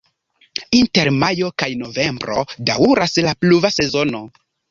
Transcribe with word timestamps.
Inter 0.77 1.09
majo 1.23 1.49
kaj 1.63 1.67
novembro 1.83 2.39
daŭras 2.71 3.15
la 3.29 3.35
pluva 3.45 3.73
sezono. 3.79 4.25